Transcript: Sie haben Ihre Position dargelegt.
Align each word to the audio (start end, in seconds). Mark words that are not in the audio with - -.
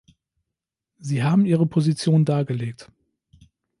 Sie 0.97 1.21
haben 1.21 1.45
Ihre 1.45 1.67
Position 1.67 2.25
dargelegt. 2.25 2.89